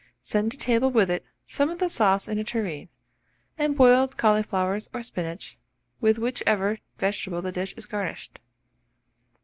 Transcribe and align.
Send 0.23 0.49
to 0.51 0.57
table 0.57 0.89
with 0.89 1.11
it 1.11 1.23
some 1.45 1.69
of 1.69 1.77
the 1.77 1.87
sauce 1.87 2.27
in 2.27 2.39
a 2.39 2.43
tureen, 2.43 2.89
and 3.55 3.77
boiled 3.77 4.17
cauliflowers 4.17 4.89
or 4.95 5.03
spinach, 5.03 5.59
with 5.99 6.17
whichever 6.17 6.79
vegetable 6.97 7.43
the 7.43 7.51
dish 7.51 7.75
is 7.77 7.85
garnished. 7.85 8.39